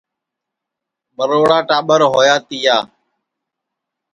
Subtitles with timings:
[1.15, 2.77] مروڑا ٹاٻر ہویا تِیا